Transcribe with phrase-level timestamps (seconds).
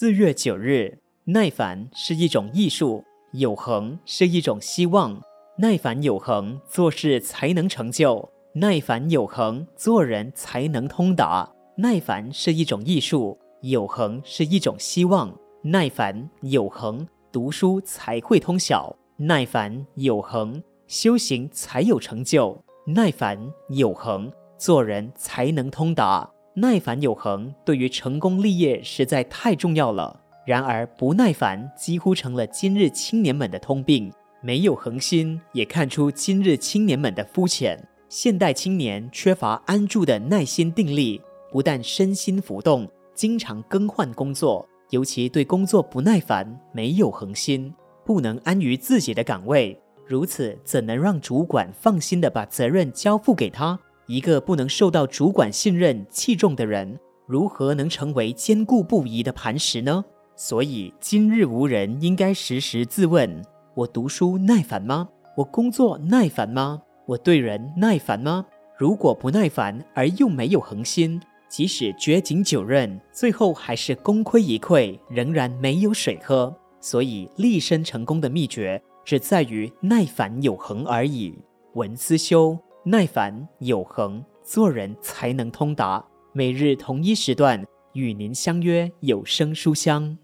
[0.00, 5.20] 四月九日，耐烦是一种艺术，有恒是一种希望。
[5.58, 11.46] 耐烦有恒，做事才能成就；耐烦有恒，做人才能通达。
[11.76, 15.30] 耐烦是一种艺术，有恒是一种希望。
[15.64, 22.56] 耐烦有恒，读书才会通晓；耐烦有恒，修行才有成就；
[22.86, 23.38] 耐烦
[23.68, 26.30] 有恒，做人才能通达。
[26.60, 30.20] 耐烦有恒，对于成功立业实在太重要了。
[30.46, 34.12] 然而，不耐烦几乎成了今日青年们的通病。
[34.42, 37.82] 没有恒心，也看出今日青年们的肤浅。
[38.08, 41.20] 现代青年缺乏安住的耐心定力，
[41.50, 44.66] 不但身心浮动，经常更换工作。
[44.90, 47.72] 尤其对工作不耐烦，没有恒心，
[48.04, 53.78] 不能安于自己的岗位，如此怎能让主管放心地把责任交付给他？
[54.10, 60.04] 一个不能受到主管信任、器重的人，如何能成为坚固不移的磐石呢？
[60.34, 63.40] 所以，今日无人应该时时自问：
[63.72, 65.08] 我读书耐烦吗？
[65.36, 66.82] 我工作耐烦吗？
[67.06, 68.44] 我对人耐烦吗？
[68.76, 76.52] 如果不耐烦而又没有恒心，即使掘井九仞，最后还是功亏一篑，仍然没有水喝。
[76.80, 81.38] 所以立身成功的秘诀，只在于耐烦有恒而已。
[81.74, 86.02] 文思修，耐烦有恒，做人才能通达。
[86.32, 90.16] 每日同一时段，与您相约有声书香。